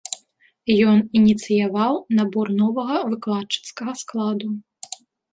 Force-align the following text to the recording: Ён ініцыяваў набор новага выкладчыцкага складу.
Ён 0.91 0.97
ініцыяваў 1.17 1.93
набор 2.19 2.47
новага 2.61 2.97
выкладчыцкага 3.11 3.93
складу. 4.01 4.49